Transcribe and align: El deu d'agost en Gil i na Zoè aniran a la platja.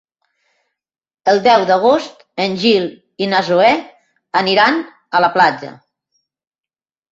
El 1.33 1.41
deu 1.47 1.65
d'agost 1.71 2.23
en 2.47 2.57
Gil 2.63 2.89
i 3.25 3.29
na 3.35 3.43
Zoè 3.51 3.69
aniran 4.43 4.83
a 5.21 5.25
la 5.27 5.33
platja. 5.39 5.73